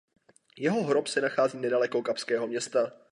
Jeho 0.57 0.81
hrob 0.83 1.07
se 1.07 1.21
nachází 1.21 1.57
nedaleko 1.57 2.01
Kapského 2.01 2.47
Města. 2.47 2.91